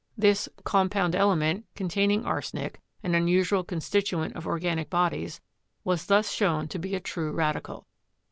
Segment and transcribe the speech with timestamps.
[0.17, 5.41] This "compound element" containing arsenic (an unusual constituent of organic bodies)
[5.83, 7.85] was thus shown to be a true radical.